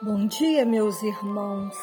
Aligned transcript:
Bom 0.00 0.28
dia, 0.28 0.64
meus 0.64 1.02
irmãos. 1.02 1.76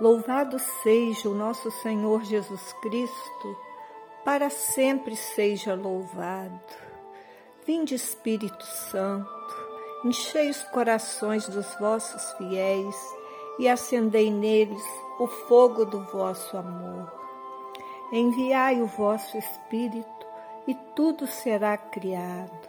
Louvado 0.00 0.56
seja 0.56 1.28
o 1.28 1.34
nosso 1.34 1.68
Senhor 1.68 2.22
Jesus 2.22 2.72
Cristo, 2.74 3.58
para 4.24 4.48
sempre 4.48 5.16
seja 5.16 5.74
louvado. 5.74 6.60
Vinde, 7.66 7.96
Espírito 7.96 8.64
Santo, 8.64 9.28
enchei 10.04 10.48
os 10.48 10.62
corações 10.62 11.48
dos 11.48 11.66
vossos 11.80 12.22
fiéis 12.34 12.96
e 13.58 13.68
acendei 13.68 14.30
neles 14.30 14.84
o 15.18 15.26
fogo 15.26 15.84
do 15.84 16.04
vosso 16.04 16.56
amor. 16.56 17.12
Enviai 18.12 18.80
o 18.80 18.86
vosso 18.86 19.36
Espírito 19.36 20.26
e 20.68 20.74
tudo 20.94 21.26
será 21.26 21.76
criado, 21.76 22.68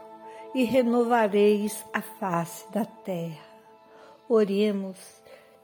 e 0.55 0.63
renovareis 0.63 1.86
a 1.93 2.02
face 2.02 2.68
da 2.71 2.84
terra. 2.84 3.51
Oremos, 4.34 4.98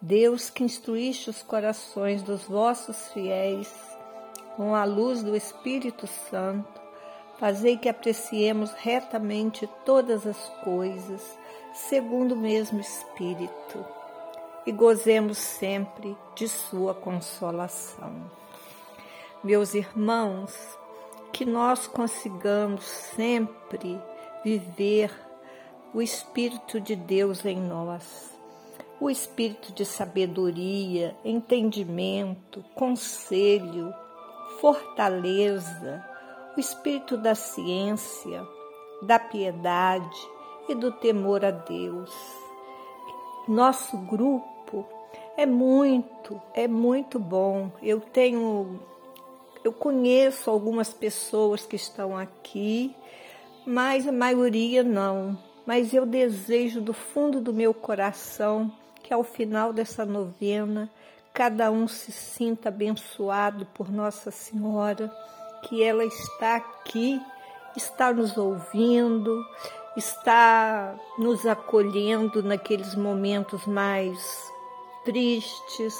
Deus 0.01 0.49
que 0.49 0.61
instruíste 0.61 1.29
os 1.29 1.41
corações 1.41 2.21
dos 2.21 2.43
vossos 2.43 3.07
fiéis 3.13 3.73
com 4.57 4.75
a 4.75 4.83
luz 4.83 5.23
do 5.23 5.37
Espírito 5.37 6.05
Santo, 6.05 6.81
fazei 7.39 7.77
que 7.77 7.87
apreciemos 7.87 8.73
retamente 8.73 9.69
todas 9.85 10.27
as 10.27 10.49
coisas, 10.65 11.39
segundo 11.73 12.33
o 12.33 12.37
mesmo 12.37 12.81
Espírito, 12.81 13.85
e 14.65 14.71
gozemos 14.73 15.37
sempre 15.37 16.17
de 16.35 16.49
Sua 16.49 16.93
consolação. 16.93 18.29
Meus 19.41 19.75
irmãos, 19.75 20.53
que 21.31 21.45
nós 21.45 21.87
consigamos 21.87 22.83
sempre 22.83 23.97
viver 24.43 25.09
o 25.93 26.01
Espírito 26.01 26.81
de 26.81 26.97
Deus 26.97 27.45
em 27.45 27.61
nós 27.61 28.35
o 28.99 29.09
espírito 29.09 29.71
de 29.73 29.85
sabedoria, 29.85 31.15
entendimento, 31.23 32.63
conselho, 32.73 33.93
fortaleza, 34.59 36.03
o 36.55 36.59
espírito 36.59 37.15
da 37.15 37.35
ciência, 37.35 38.45
da 39.03 39.19
piedade 39.19 40.27
e 40.67 40.73
do 40.73 40.91
temor 40.91 41.45
a 41.45 41.51
Deus. 41.51 42.11
Nosso 43.47 43.97
grupo 43.97 44.85
é 45.37 45.45
muito, 45.45 46.41
é 46.53 46.67
muito 46.67 47.19
bom. 47.19 47.71
Eu 47.83 48.01
tenho, 48.01 48.79
eu 49.63 49.71
conheço 49.71 50.49
algumas 50.49 50.91
pessoas 50.91 51.63
que 51.63 51.75
estão 51.75 52.17
aqui, 52.17 52.95
mas 53.63 54.07
a 54.07 54.11
maioria 54.11 54.83
não. 54.83 55.37
Mas 55.67 55.93
eu 55.93 56.05
desejo 56.05 56.81
do 56.81 56.93
fundo 56.93 57.39
do 57.39 57.53
meu 57.53 57.73
coração 57.73 58.71
que 59.07 59.13
ao 59.13 59.23
final 59.23 59.71
dessa 59.71 60.05
novena 60.05 60.89
cada 61.33 61.71
um 61.71 61.87
se 61.87 62.11
sinta 62.11 62.67
abençoado 62.67 63.65
por 63.67 63.89
Nossa 63.89 64.31
Senhora, 64.31 65.09
que 65.63 65.81
ela 65.81 66.03
está 66.03 66.57
aqui, 66.57 67.21
está 67.73 68.11
nos 68.11 68.37
ouvindo, 68.37 69.45
está 69.95 70.93
nos 71.17 71.45
acolhendo 71.45 72.43
naqueles 72.43 72.95
momentos 72.95 73.65
mais 73.65 74.51
tristes. 75.05 75.97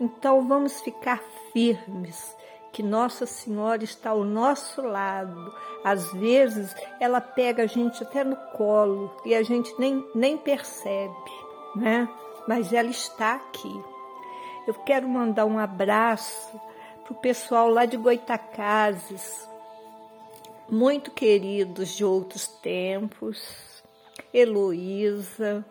Então 0.00 0.48
vamos 0.48 0.80
ficar 0.80 1.22
firmes, 1.52 2.36
que 2.72 2.82
Nossa 2.82 3.24
Senhora 3.24 3.84
está 3.84 4.10
ao 4.10 4.24
nosso 4.24 4.82
lado. 4.82 5.54
Às 5.84 6.12
vezes 6.12 6.74
ela 6.98 7.20
pega 7.20 7.62
a 7.62 7.66
gente 7.66 8.02
até 8.02 8.24
no 8.24 8.36
colo 8.56 9.14
e 9.24 9.32
a 9.32 9.44
gente 9.44 9.72
nem, 9.78 10.04
nem 10.12 10.36
percebe, 10.36 11.30
né? 11.76 12.08
Mas 12.46 12.72
ela 12.72 12.90
está 12.90 13.34
aqui. 13.34 13.80
Eu 14.66 14.74
quero 14.74 15.08
mandar 15.08 15.44
um 15.44 15.58
abraço 15.58 16.60
para 17.04 17.12
o 17.12 17.16
pessoal 17.16 17.68
lá 17.68 17.84
de 17.84 17.96
Goitacazes, 17.96 19.48
muito 20.68 21.10
queridos 21.10 21.90
de 21.96 22.04
outros 22.04 22.46
tempos, 22.46 23.82
Heloísa, 24.32 25.64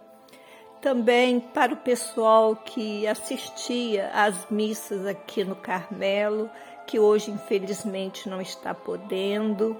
também 0.81 1.39
para 1.39 1.73
o 1.73 1.77
pessoal 1.77 2.55
que 2.55 3.07
assistia 3.07 4.09
às 4.13 4.49
missas 4.49 5.05
aqui 5.05 5.43
no 5.43 5.55
Carmelo, 5.55 6.49
que 6.85 6.99
hoje 6.99 7.31
infelizmente 7.31 8.27
não 8.27 8.41
está 8.41 8.73
podendo, 8.73 9.77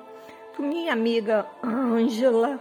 para 0.54 0.66
minha 0.66 0.94
amiga 0.94 1.46
Ângela 1.64 2.60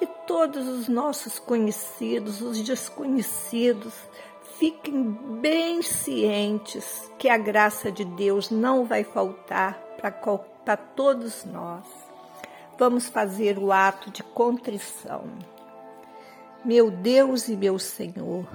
e 0.00 0.06
todos 0.06 0.66
os 0.66 0.88
nossos 0.88 1.38
conhecidos, 1.38 2.40
os 2.40 2.58
desconhecidos, 2.60 3.92
fiquem 4.58 5.02
bem 5.40 5.82
cientes 5.82 7.10
que 7.18 7.28
a 7.28 7.36
graça 7.36 7.92
de 7.92 8.04
Deus 8.04 8.50
não 8.50 8.84
vai 8.84 9.04
faltar 9.04 9.78
para 9.98 10.76
todos 10.76 11.44
nós. 11.44 11.84
Vamos 12.78 13.08
fazer 13.08 13.58
o 13.58 13.70
ato 13.70 14.10
de 14.10 14.22
contrição. 14.22 15.24
Meu 16.64 16.90
Deus 16.90 17.48
e 17.48 17.56
meu 17.56 17.78
Senhor, 17.78 18.46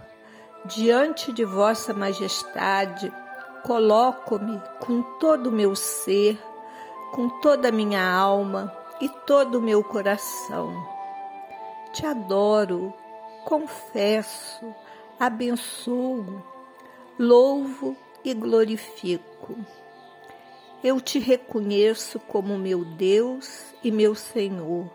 diante 0.66 1.32
de 1.32 1.46
Vossa 1.46 1.94
Majestade, 1.94 3.14
coloco-me 3.64 4.60
com 4.80 5.02
todo 5.20 5.48
o 5.48 5.52
meu 5.52 5.76
ser, 5.76 6.40
com 7.14 7.30
toda 7.42 7.70
a 7.70 7.72
minha 7.72 8.04
alma 8.04 8.76
e 9.00 9.10
todo 9.10 9.60
o 9.60 9.62
meu 9.62 9.84
coração 9.84 10.95
te 11.96 12.06
adoro, 12.06 12.94
confesso, 13.46 14.76
abençoo, 15.18 16.44
louvo 17.18 17.96
e 18.22 18.34
glorifico. 18.34 19.56
Eu 20.84 21.00
te 21.00 21.20
reconheço 21.20 22.20
como 22.20 22.58
meu 22.58 22.84
Deus 22.84 23.74
e 23.82 23.92
meu 23.92 24.14
Senhor. 24.14 24.92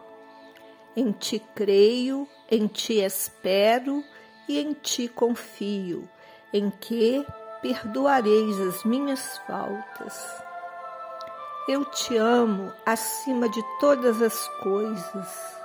Em 0.95 1.11
ti 1.11 1.43
creio, 1.55 2.29
em 2.51 2.67
ti 2.67 3.01
espero 3.01 4.05
e 4.47 4.61
em 4.61 4.75
ti 4.75 5.09
confio, 5.09 6.07
em 6.53 6.69
que 6.69 7.25
perdoareis 7.63 8.61
as 8.61 8.85
minhas 8.85 9.39
faltas. 9.47 10.45
Eu 11.67 11.83
te 11.87 12.15
amo 12.19 12.71
acima 12.85 13.49
de 13.49 13.63
todas 13.81 14.21
as 14.21 14.47
coisas 14.63 15.60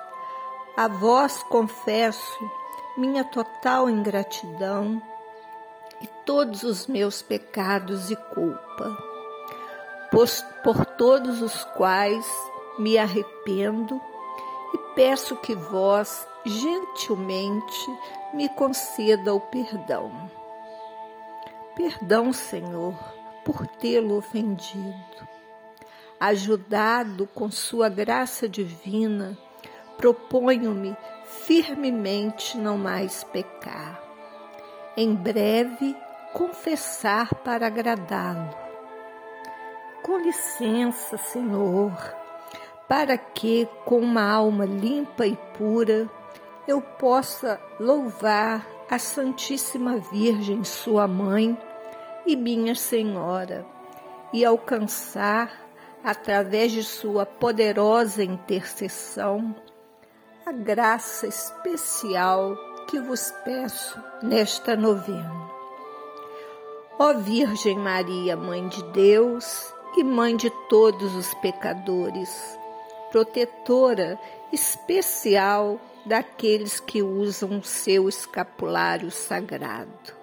a 0.78 0.88
vós 0.88 1.42
confesso 1.44 2.52
minha 2.98 3.24
total 3.24 3.90
ingratidão 3.90 5.02
e 6.02 6.08
todos 6.26 6.64
os 6.64 6.88
meus 6.88 7.22
pecados 7.22 8.12
e 8.12 8.16
culpa, 8.16 8.98
por 10.64 10.86
todos 10.86 11.42
os 11.42 11.64
quais 11.76 12.26
me 12.78 12.98
arrependo 12.98 14.02
e 14.74 14.78
peço 14.96 15.38
que 15.38 15.56
vós 15.56 16.28
gentilmente 16.46 17.98
me 18.34 18.50
conceda 18.50 19.34
o 19.34 19.40
perdão. 19.40 20.30
Perdão, 21.76 22.34
Senhor, 22.34 22.96
por 23.44 23.66
tê-lo 23.66 24.18
ofendido. 24.18 25.28
Ajudado 26.20 27.28
com 27.34 27.52
Sua 27.52 27.90
graça 27.90 28.48
divina, 28.48 29.38
proponho-me 29.98 30.96
firmemente 31.26 32.58
não 32.58 32.78
mais 32.78 33.24
pecar. 33.24 34.02
Em 34.98 35.14
breve, 35.14 35.96
confessar 36.34 37.34
para 37.36 37.68
agradá-lo. 37.68 38.50
Com 40.04 40.18
licença, 40.18 41.18
Senhor, 41.18 41.92
para 42.88 43.18
que, 43.18 43.68
com 43.86 44.00
uma 44.00 44.24
alma 44.24 44.66
limpa 44.66 45.26
e 45.26 45.36
pura, 45.58 46.10
eu 46.68 46.82
possa 46.82 47.60
louvar 47.80 48.66
a 48.90 49.00
Santíssima 49.00 49.98
Virgem, 49.98 50.64
Sua 50.64 51.08
Mãe 51.08 51.58
e 52.26 52.36
minha 52.36 52.76
Senhora, 52.76 53.66
e 54.32 54.46
alcançar, 54.46 55.52
através 56.04 56.72
de 56.72 56.84
Sua 56.84 57.26
poderosa 57.26 58.24
intercessão, 58.24 59.56
a 60.46 60.52
graça 60.52 61.26
especial 61.26 62.56
que 62.88 63.00
vos 63.00 63.34
peço 63.44 64.00
nesta 64.22 64.76
novena. 64.76 65.50
Ó 67.00 67.16
Virgem 67.16 67.80
Maria, 67.80 68.38
Mãe 68.38 68.68
de 68.68 68.84
Deus 68.92 69.74
e 69.98 70.04
Mãe 70.04 70.38
de 70.38 70.52
todos 70.70 71.16
os 71.16 71.34
pecadores, 71.36 72.60
protetora 73.12 74.20
especial 74.54 75.82
daqueles 76.06 76.80
que 76.80 77.02
usam 77.02 77.58
o 77.58 77.64
seu 77.64 78.08
escapulário 78.08 79.10
sagrado, 79.10 80.14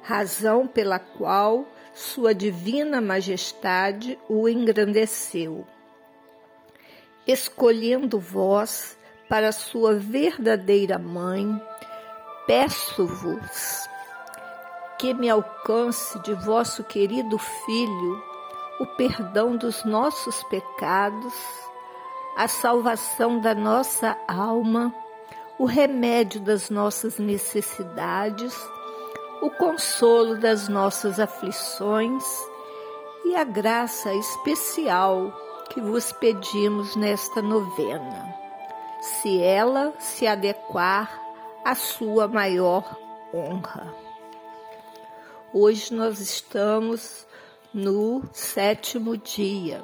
razão 0.00 0.66
pela 0.66 0.98
qual 0.98 1.66
Sua 1.92 2.34
Divina 2.34 3.02
Majestade 3.02 4.18
o 4.30 4.48
engrandeceu, 4.48 5.66
escolhendo 7.26 8.18
vós 8.18 8.98
para 9.30 9.52
sua 9.52 9.94
verdadeira 9.94 10.98
mãe, 10.98 11.62
peço-vos 12.48 13.88
que 14.98 15.14
me 15.14 15.30
alcance 15.30 16.18
de 16.18 16.34
vosso 16.34 16.82
querido 16.84 17.38
Filho 17.38 18.30
o 18.80 18.86
perdão 18.96 19.56
dos 19.56 19.84
nossos 19.84 20.42
pecados, 20.44 21.34
a 22.36 22.48
salvação 22.48 23.40
da 23.40 23.54
nossa 23.54 24.16
alma, 24.26 24.92
o 25.58 25.64
remédio 25.64 26.40
das 26.40 26.68
nossas 26.68 27.18
necessidades, 27.18 28.58
o 29.42 29.50
consolo 29.50 30.38
das 30.38 30.68
nossas 30.68 31.20
aflições 31.20 32.24
e 33.26 33.36
a 33.36 33.44
graça 33.44 34.12
especial 34.14 35.32
que 35.68 35.80
vos 35.80 36.10
pedimos 36.12 36.96
nesta 36.96 37.40
novena, 37.40 38.34
se 39.00 39.42
ela 39.42 39.94
se 39.98 40.26
adequar 40.26 41.20
à 41.64 41.74
sua 41.74 42.28
maior 42.28 42.96
honra. 43.32 43.94
Hoje 45.52 45.92
nós 45.94 46.20
estamos 46.20 47.26
no 47.72 48.22
sétimo 48.32 49.16
dia 49.16 49.82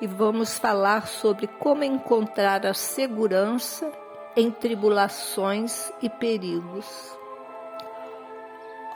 e 0.00 0.06
vamos 0.06 0.58
falar 0.58 1.06
sobre 1.06 1.46
como 1.46 1.84
encontrar 1.84 2.64
a 2.66 2.74
segurança 2.74 3.90
em 4.36 4.50
tribulações 4.50 5.92
e 6.02 6.08
perigos. 6.08 6.86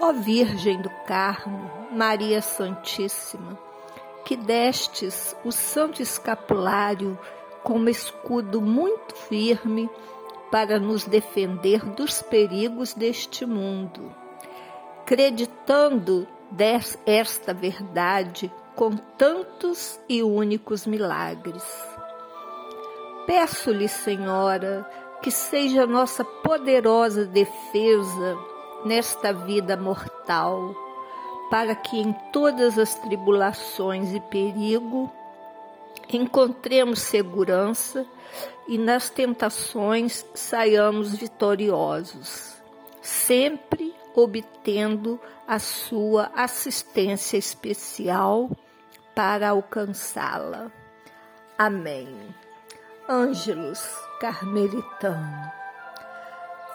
Ó 0.01 0.13
Virgem 0.13 0.81
do 0.81 0.91
Carmo, 1.07 1.71
Maria 1.91 2.41
Santíssima, 2.41 3.59
que 4.25 4.37
destes 4.37 5.35
o 5.45 5.51
santo 5.51 6.01
escapulário 6.03 7.19
como 7.69 7.91
escudo 7.91 8.63
muito 8.63 9.15
firme 9.15 9.91
para 10.51 10.81
nos 10.81 11.05
defender 11.05 11.85
dos 11.85 12.23
perigos 12.23 12.95
deste 12.95 13.45
mundo, 13.45 14.11
acreditando 15.03 16.27
esta 17.05 17.53
verdade 17.53 18.51
com 18.75 18.97
tantos 19.19 20.01
e 20.09 20.23
únicos 20.23 20.87
milagres. 20.87 21.63
Peço-lhe, 23.27 23.87
Senhora, 23.87 24.89
que 25.21 25.31
seja 25.31 25.87
nossa 25.87 26.25
poderosa 26.25 27.27
defesa 27.27 28.39
nesta 28.83 29.31
vida 29.31 29.77
mortal, 29.77 30.75
para 31.51 31.75
que 31.75 31.99
em 31.99 32.15
todas 32.33 32.79
as 32.79 32.95
tribulações 32.95 34.15
e 34.15 34.21
perigo 34.21 35.13
encontremos 36.11 37.01
segurança 37.01 38.07
e 38.67 38.79
nas 38.79 39.11
tentações 39.11 40.25
saiamos 40.35 41.15
vitoriosos, 41.15 42.55
sempre 43.01 43.95
obtendo 44.15 45.21
a 45.47 45.59
sua 45.59 46.31
assistência 46.35 47.37
especial 47.37 48.51
para 49.15 49.51
alcançá-la. 49.51 50.71
Amém. 51.57 52.09
Ângelos 53.09 53.83
Carmelitano. 54.21 55.51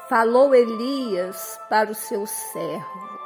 Falou 0.10 0.54
Elias 0.54 1.60
para 1.70 1.92
o 1.92 1.96
seu 1.96 2.26
servo: 2.26 3.20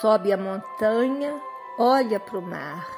Sobe 0.00 0.32
a 0.32 0.36
montanha, 0.36 1.40
olha 1.78 2.18
para 2.18 2.38
o 2.38 2.42
mar. 2.42 2.97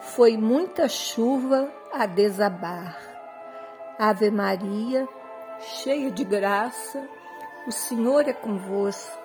foi 0.00 0.36
muita 0.36 0.88
chuva 0.88 1.72
a 1.92 2.06
desabar. 2.06 2.98
Ave 3.98 4.30
Maria, 4.30 5.06
cheia 5.58 6.10
de 6.10 6.24
graça, 6.24 7.06
o 7.66 7.70
Senhor 7.70 8.26
é 8.26 8.32
convosco. 8.32 9.18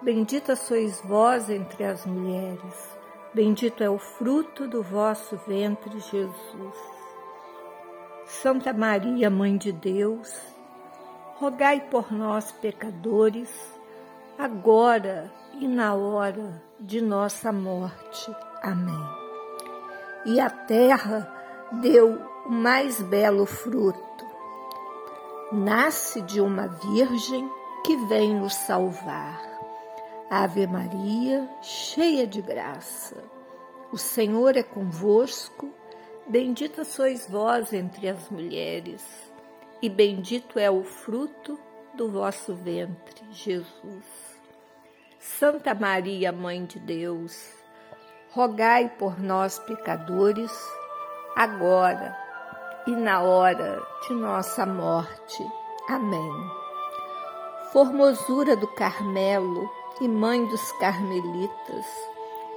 Bendita 0.00 0.56
sois 0.56 1.00
vós 1.00 1.50
entre 1.50 1.84
as 1.84 2.06
mulheres, 2.06 2.98
bendito 3.34 3.82
é 3.82 3.90
o 3.90 3.98
fruto 3.98 4.66
do 4.66 4.82
vosso 4.82 5.36
ventre, 5.46 5.98
Jesus. 5.98 6.76
Santa 8.24 8.72
Maria, 8.72 9.28
Mãe 9.30 9.56
de 9.56 9.72
Deus, 9.72 10.40
rogai 11.36 11.80
por 11.80 12.12
nós, 12.12 12.50
pecadores, 12.52 13.50
agora 14.38 15.30
e 15.54 15.68
na 15.68 15.94
hora 15.94 16.62
de 16.80 17.00
nossa 17.00 17.52
morte. 17.52 18.34
Amém. 18.62 19.21
E 20.24 20.40
a 20.40 20.48
terra 20.48 21.30
deu 21.72 22.20
o 22.46 22.50
mais 22.50 23.00
belo 23.02 23.46
fruto. 23.46 24.26
Nasce 25.50 26.22
de 26.22 26.40
uma 26.40 26.68
virgem 26.68 27.50
que 27.84 27.96
vem 28.06 28.34
nos 28.34 28.54
salvar. 28.54 29.40
Ave 30.30 30.66
Maria, 30.66 31.46
cheia 31.60 32.26
de 32.26 32.40
graça, 32.40 33.22
o 33.92 33.98
Senhor 33.98 34.56
é 34.56 34.62
convosco, 34.62 35.70
bendita 36.26 36.84
sois 36.84 37.28
vós 37.28 37.74
entre 37.74 38.08
as 38.08 38.30
mulheres, 38.30 39.04
e 39.82 39.90
bendito 39.90 40.58
é 40.58 40.70
o 40.70 40.82
fruto 40.82 41.60
do 41.94 42.08
vosso 42.08 42.54
ventre, 42.54 43.22
Jesus. 43.30 44.06
Santa 45.18 45.74
Maria, 45.74 46.32
Mãe 46.32 46.64
de 46.64 46.78
Deus, 46.78 47.61
rogai 48.34 48.88
por 48.98 49.20
nós, 49.20 49.58
pecadores, 49.58 50.52
agora 51.36 52.16
e 52.86 52.90
na 52.90 53.22
hora 53.22 53.82
de 54.06 54.14
nossa 54.14 54.66
morte. 54.66 55.46
Amém. 55.88 56.50
Formosura 57.72 58.56
do 58.56 58.66
Carmelo, 58.66 59.70
e 60.00 60.08
Mãe 60.08 60.44
dos 60.46 60.72
Carmelitas, 60.72 61.86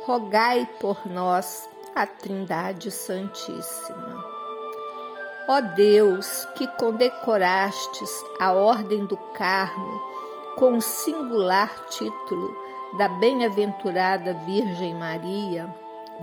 rogai 0.06 0.68
por 0.80 1.06
nós 1.06 1.70
a 1.94 2.08
Trindade 2.08 2.90
Santíssima. 2.90 4.26
Ó 5.48 5.62
Deus, 5.62 6.46
que 6.56 6.68
condecorastes 6.80 8.10
a 8.40 8.52
Ordem 8.52 9.06
do 9.06 9.16
Carmo 9.34 10.02
com 10.56 10.78
o 10.78 10.82
singular 10.82 11.70
título 11.90 12.56
da 12.94 13.08
Bem-aventurada 13.08 14.34
Virgem 14.46 14.94
Maria, 14.96 15.74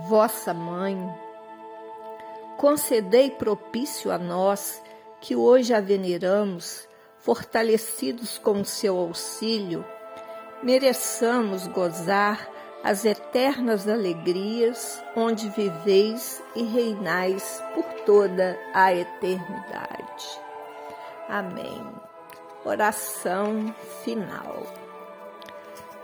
vossa 0.07 0.53
Mãe, 0.53 0.97
concedei 2.57 3.29
propício 3.29 4.11
a 4.11 4.17
nós 4.17 4.81
que 5.21 5.35
hoje 5.35 5.73
a 5.73 5.79
veneramos, 5.79 6.87
fortalecidos 7.19 8.37
com 8.37 8.61
o 8.61 8.65
seu 8.65 8.97
auxílio, 8.97 9.85
mereçamos 10.61 11.67
gozar 11.67 12.49
as 12.83 13.05
eternas 13.05 13.87
alegrias 13.87 15.01
onde 15.15 15.49
viveis 15.49 16.43
e 16.53 16.63
reinais 16.63 17.63
por 17.73 17.85
toda 18.05 18.59
a 18.73 18.93
eternidade. 18.93 20.41
Amém. 21.29 21.81
Oração 22.65 23.73
final. 24.03 24.63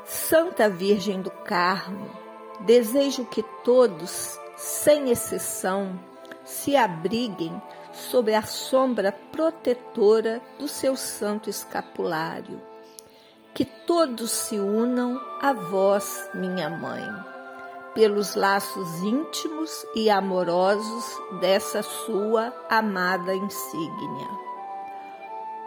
Santa 0.09 0.69
Virgem 0.69 1.21
do 1.21 1.31
Carmo, 1.31 2.09
desejo 2.61 3.25
que 3.25 3.43
todos, 3.63 4.39
sem 4.57 5.09
exceção, 5.09 5.99
se 6.43 6.75
abriguem 6.75 7.61
sob 7.93 8.33
a 8.33 8.41
sombra 8.41 9.11
protetora 9.31 10.41
do 10.57 10.67
seu 10.67 10.95
santo 10.95 11.49
escapulário 11.49 12.61
que 13.53 13.65
todos 13.65 14.31
se 14.31 14.57
unam 14.57 15.19
a 15.41 15.51
vós, 15.51 16.29
minha 16.33 16.69
mãe, 16.69 17.05
pelos 17.93 18.33
laços 18.33 19.01
íntimos 19.01 19.85
e 19.93 20.09
amorosos 20.09 21.05
dessa 21.41 21.83
sua 21.83 22.53
amada 22.69 23.35
insígnia. 23.35 24.29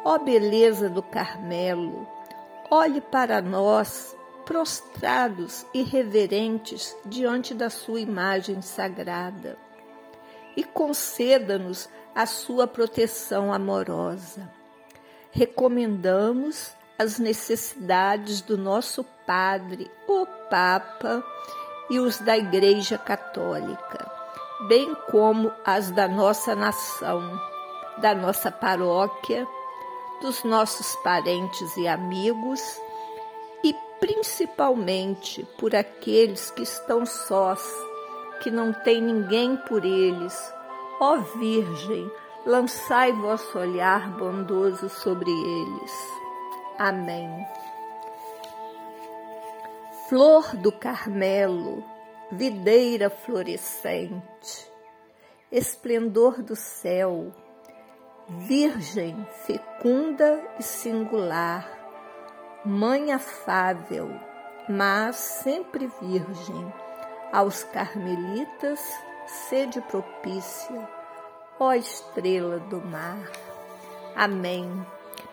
Ó 0.04 0.18
beleza 0.18 0.88
do 0.88 1.02
Carmelo, 1.02 2.06
olhe 2.70 3.00
para 3.00 3.42
nós, 3.42 4.16
prostrados 4.44 5.66
e 5.72 5.82
reverentes 5.82 6.96
diante 7.04 7.54
da 7.54 7.70
sua 7.70 8.00
imagem 8.00 8.60
sagrada, 8.62 9.56
e 10.56 10.62
conceda-nos 10.64 11.88
a 12.14 12.26
sua 12.26 12.66
proteção 12.66 13.52
amorosa. 13.52 14.50
Recomendamos 15.30 16.72
as 16.98 17.18
necessidades 17.18 18.42
do 18.42 18.58
nosso 18.58 19.04
Padre, 19.26 19.90
o 20.06 20.26
Papa, 20.50 21.24
e 21.90 21.98
os 21.98 22.18
da 22.18 22.36
Igreja 22.36 22.96
Católica, 22.96 24.10
bem 24.68 24.94
como 25.10 25.52
as 25.64 25.90
da 25.90 26.06
nossa 26.08 26.54
nação, 26.54 27.22
da 27.98 28.14
nossa 28.14 28.50
paróquia, 28.50 29.46
dos 30.20 30.44
nossos 30.44 30.94
parentes 30.96 31.76
e 31.76 31.88
amigos 31.88 32.80
principalmente 34.02 35.46
por 35.56 35.76
aqueles 35.76 36.50
que 36.50 36.64
estão 36.64 37.06
sós, 37.06 37.64
que 38.42 38.50
não 38.50 38.72
tem 38.72 39.00
ninguém 39.00 39.56
por 39.56 39.84
eles. 39.84 40.36
Ó 41.00 41.18
Virgem, 41.18 42.10
lançai 42.44 43.12
vosso 43.12 43.56
olhar 43.56 44.10
bondoso 44.18 44.88
sobre 44.88 45.30
eles. 45.30 45.92
Amém. 46.76 47.30
Flor 50.08 50.56
do 50.56 50.72
Carmelo, 50.72 51.84
videira 52.32 53.08
florescente, 53.08 54.68
esplendor 55.52 56.42
do 56.42 56.56
céu, 56.56 57.32
Virgem 58.28 59.24
fecunda 59.46 60.42
e 60.58 60.62
singular, 60.64 61.81
Mãe 62.64 63.10
afável, 63.10 64.08
mas 64.68 65.16
sempre 65.16 65.90
virgem, 66.00 66.72
aos 67.32 67.64
carmelitas 67.64 68.80
sede 69.26 69.80
propícia, 69.80 70.88
ó 71.58 71.72
estrela 71.72 72.60
do 72.60 72.80
mar. 72.80 73.28
Amém. 74.14 74.70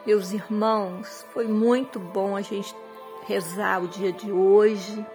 Meus 0.07 0.31
irmãos, 0.31 1.23
foi 1.31 1.47
muito 1.47 1.99
bom 1.99 2.35
a 2.35 2.41
gente 2.41 2.75
rezar 3.27 3.83
o 3.83 3.87
dia 3.87 4.11
de 4.11 4.31
hoje 4.31 5.05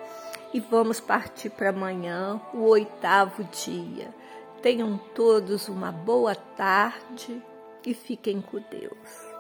e 0.53 0.61
vamos 0.61 1.01
partir 1.01 1.51
para 1.51 1.71
amanhã, 1.71 2.41
o 2.53 2.63
oitavo 2.69 3.43
dia. 3.43 4.15
Tenham 4.63 4.97
todos 5.17 5.69
uma 5.69 5.91
boa 5.91 6.37
tarde 6.37 7.43
e 7.85 7.93
fiquem 7.93 8.41
com 8.41 8.61
Deus. 8.71 9.34